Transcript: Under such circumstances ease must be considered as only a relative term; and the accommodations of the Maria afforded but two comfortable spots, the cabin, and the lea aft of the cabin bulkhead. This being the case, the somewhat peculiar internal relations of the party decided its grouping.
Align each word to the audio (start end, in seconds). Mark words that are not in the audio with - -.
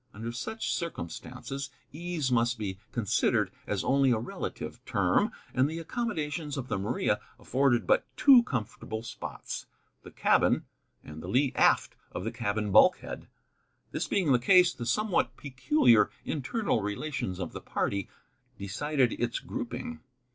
Under 0.15 0.31
such 0.31 0.73
circumstances 0.73 1.69
ease 1.93 2.31
must 2.31 2.57
be 2.57 2.79
considered 2.91 3.51
as 3.67 3.83
only 3.83 4.09
a 4.09 4.17
relative 4.17 4.83
term; 4.83 5.31
and 5.53 5.69
the 5.69 5.77
accommodations 5.77 6.57
of 6.57 6.69
the 6.69 6.79
Maria 6.79 7.19
afforded 7.37 7.85
but 7.85 8.07
two 8.17 8.41
comfortable 8.41 9.03
spots, 9.03 9.67
the 10.01 10.09
cabin, 10.09 10.65
and 11.03 11.21
the 11.21 11.27
lea 11.27 11.53
aft 11.55 11.93
of 12.13 12.23
the 12.23 12.31
cabin 12.31 12.71
bulkhead. 12.71 13.27
This 13.91 14.07
being 14.07 14.31
the 14.31 14.39
case, 14.39 14.73
the 14.73 14.87
somewhat 14.87 15.37
peculiar 15.37 16.09
internal 16.25 16.81
relations 16.81 17.37
of 17.39 17.51
the 17.51 17.61
party 17.61 18.09
decided 18.57 19.11
its 19.19 19.37
grouping. 19.37 19.99